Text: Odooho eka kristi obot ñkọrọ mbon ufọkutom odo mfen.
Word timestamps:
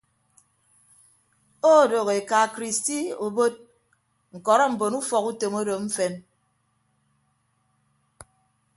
Odooho 1.73 2.11
eka 2.19 2.39
kristi 2.55 2.97
obot 3.25 3.55
ñkọrọ 4.35 4.65
mbon 4.73 4.93
ufọkutom 4.99 5.53
odo 5.61 5.75
mfen. 5.85 6.13